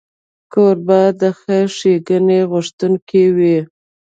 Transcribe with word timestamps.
کوربه 0.53 1.01
د 1.21 1.23
خیر 1.39 1.67
ښیګڼې 1.77 2.39
غوښتونکی 2.51 3.25
وي. 3.37 3.57